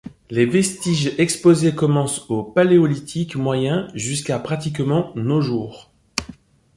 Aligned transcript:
Les 0.31 0.47
vestiges 0.47 1.13
exposés 1.19 1.75
commencent 1.75 2.25
au 2.29 2.41
Paléolithique 2.41 3.35
moyen 3.35 3.87
jusqu'à 3.93 4.39
pratiquement 4.39 5.11
nos 5.15 5.41
jours. 5.41 5.91